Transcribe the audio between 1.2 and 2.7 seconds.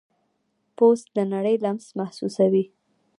نړۍ لمس محسوسوي.